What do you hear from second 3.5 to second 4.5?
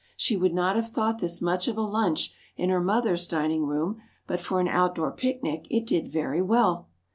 room, but